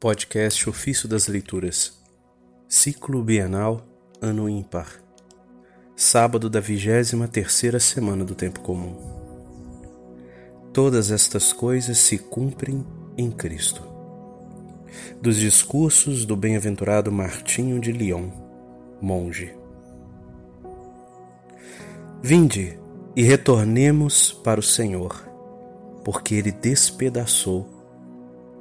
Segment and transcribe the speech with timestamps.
[0.00, 2.00] Podcast Ofício das Leituras,
[2.66, 3.86] Ciclo Bienal,
[4.18, 4.86] Ano Ímpar,
[5.94, 8.96] Sábado da vigésima terceira semana do Tempo Comum.
[10.72, 12.82] Todas estas coisas se cumprem
[13.18, 13.82] em Cristo.
[15.20, 18.30] Dos discursos do bem-aventurado Martinho de Lyon,
[19.02, 19.54] monge.
[22.22, 22.78] Vinde
[23.14, 25.28] e retornemos para o Senhor,
[26.02, 27.68] porque Ele despedaçou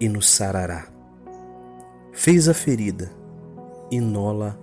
[0.01, 0.98] e nos sarará
[2.19, 3.09] fez a ferida
[3.89, 4.59] e nola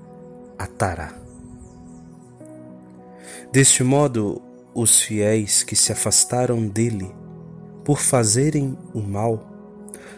[0.58, 1.18] atará.
[3.50, 4.42] Deste modo,
[4.74, 7.10] os fiéis que se afastaram dele
[7.82, 9.42] por fazerem o mal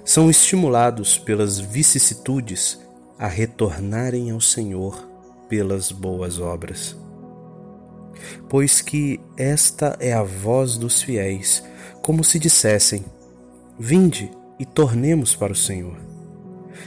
[0.05, 2.81] são estimulados pelas vicissitudes
[3.17, 5.09] a retornarem ao Senhor
[5.49, 6.97] pelas boas obras.
[8.49, 11.63] Pois que esta é a voz dos fiéis,
[12.03, 13.05] como se dissessem:
[13.79, 16.18] Vinde e tornemos para o Senhor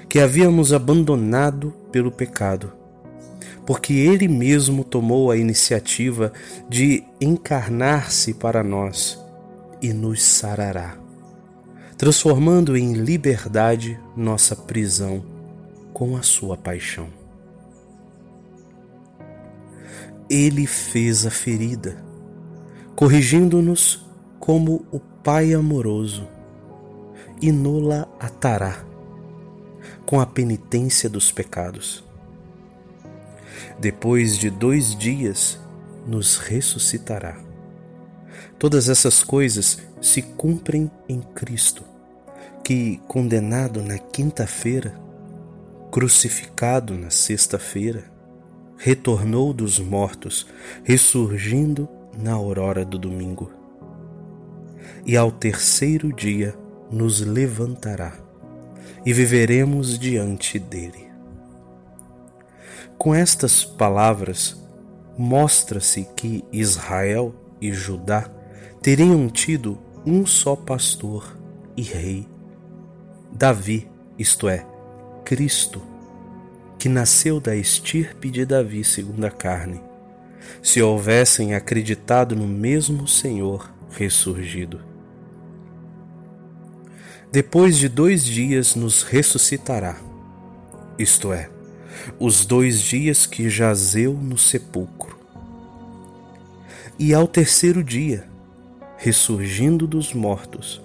[0.08, 2.74] que havíamos abandonado pelo pecado,
[3.66, 6.34] porque Ele mesmo tomou a iniciativa
[6.68, 9.18] de encarnar-se para nós
[9.82, 10.98] e nos sarará,
[11.98, 15.24] transformando em liberdade nossa prisão
[15.94, 17.08] com a Sua paixão.
[20.30, 22.04] Ele fez a ferida,
[22.96, 24.06] corrigindo-nos
[24.40, 26.28] como o Pai amoroso,
[27.42, 28.91] e nola atará
[30.06, 32.04] com a penitência dos pecados.
[33.80, 35.60] Depois de dois dias,
[36.06, 37.38] nos ressuscitará.
[38.58, 41.84] Todas essas coisas se cumprem em Cristo,
[42.64, 44.94] que, condenado na quinta-feira,
[45.92, 48.04] crucificado na sexta-feira,
[48.78, 50.48] retornou dos mortos,
[50.84, 51.88] ressurgindo
[52.18, 53.52] na aurora do domingo.
[55.06, 56.56] E ao terceiro dia
[56.92, 58.31] nos levantará
[59.06, 61.10] e viveremos diante dele.
[62.98, 64.62] Com estas palavras,
[65.18, 68.30] mostra-se que Israel e Judá
[68.82, 71.38] teriam tido um só pastor
[71.76, 72.28] e rei,
[73.32, 74.66] Davi, isto é,
[75.24, 75.82] Cristo,
[76.78, 79.82] que nasceu da estirpe de Davi segundo a carne,
[80.62, 84.91] se houvessem acreditado no mesmo Senhor ressurgido
[87.32, 89.96] depois de dois dias nos ressuscitará,
[91.00, 91.50] isto é,
[92.20, 95.18] os dois dias que jazeu no sepulcro.
[97.00, 98.28] E ao terceiro dia,
[98.98, 100.82] ressurgindo dos mortos,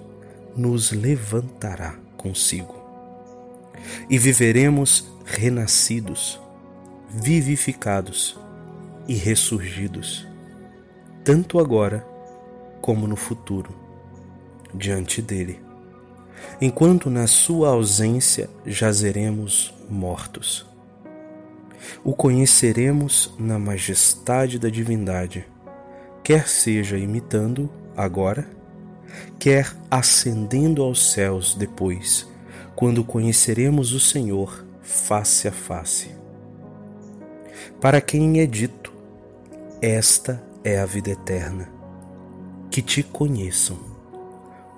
[0.55, 2.81] nos levantará consigo.
[4.09, 6.39] E viveremos renascidos,
[7.09, 8.39] vivificados
[9.05, 10.25] e ressurgidos,
[11.25, 12.07] tanto agora
[12.79, 13.75] como no futuro,
[14.73, 15.66] diante dele
[16.59, 20.65] enquanto na sua ausência jazeremos mortos.
[22.03, 25.45] O conheceremos na majestade da divindade,
[26.23, 28.47] quer seja imitando agora,
[29.39, 32.27] quer ascendendo aos céus depois,
[32.75, 36.11] quando conheceremos o Senhor face a face.
[37.79, 38.93] Para quem é dito,
[39.81, 41.69] esta é a vida eterna,
[42.69, 43.96] que te conheçam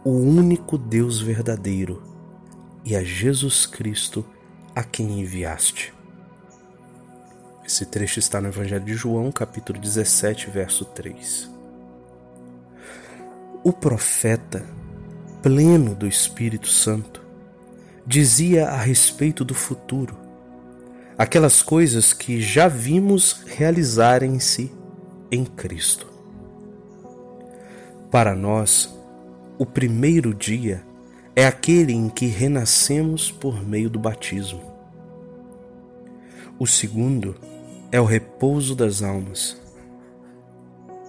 [0.03, 2.01] o único Deus verdadeiro
[2.85, 4.25] e a Jesus Cristo
[4.75, 5.93] a quem enviaste.
[7.65, 11.49] Esse trecho está no Evangelho de João, capítulo 17, verso 3.
[13.63, 14.65] O profeta,
[15.43, 17.21] pleno do Espírito Santo,
[18.07, 20.17] dizia a respeito do futuro,
[21.17, 24.71] aquelas coisas que já vimos realizarem-se
[25.29, 26.07] em Cristo.
[28.09, 28.98] Para nós,
[29.59, 30.81] o primeiro dia
[31.36, 34.64] é aquele em que renascemos por meio do batismo.
[36.58, 37.36] O segundo
[37.92, 39.59] é o repouso das almas.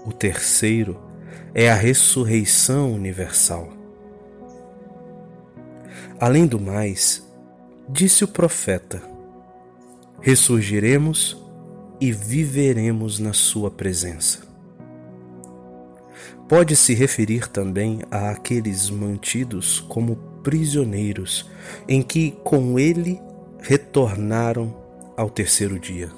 [0.05, 1.01] O terceiro
[1.55, 3.73] é a ressurreição universal.
[6.19, 7.25] Além do mais,
[7.89, 9.01] disse o profeta:
[10.21, 11.41] ressurgiremos
[12.01, 14.50] e viveremos na Sua presença
[16.49, 21.49] pode se referir também àqueles mantidos como prisioneiros,
[21.89, 23.21] em que com ele
[23.61, 24.75] retornaram
[25.17, 26.11] ao terceiro dia.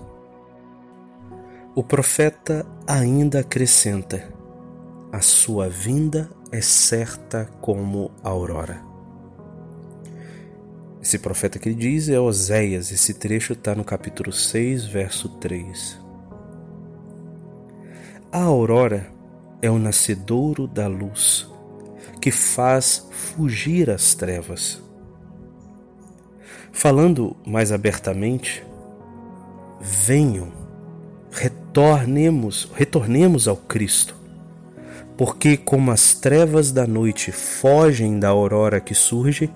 [1.74, 4.32] O profeta ainda acrescenta:
[5.10, 8.82] a sua vinda é certa como a aurora.
[11.02, 15.98] Esse profeta que ele diz é Oséias, esse trecho está no capítulo 6, verso 3.
[18.30, 19.10] A aurora
[19.62, 21.48] é o nascedouro da luz,
[22.20, 24.82] que faz fugir as trevas.
[26.72, 28.66] Falando mais abertamente,
[29.80, 30.52] venham,
[31.30, 34.16] retornemos, retornemos ao Cristo,
[35.16, 39.48] porque como as trevas da noite fogem da aurora que surge,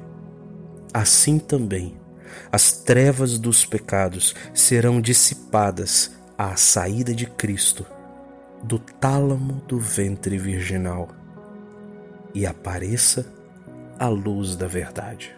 [0.95, 1.95] assim também
[2.53, 7.85] as trevas dos pecados serão dissipadas à saída de Cristo
[8.67, 11.09] do tálamo do ventre virginal
[12.35, 13.25] e apareça
[13.97, 15.37] a luz da verdade.